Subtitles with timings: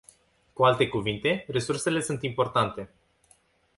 [0.53, 2.89] Cu alte cuvinte, resursele sunt importante.